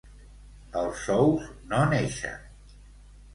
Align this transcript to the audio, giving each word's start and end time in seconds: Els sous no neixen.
Els 0.79 1.03
sous 1.09 1.51
no 1.75 1.83
neixen. 1.93 2.51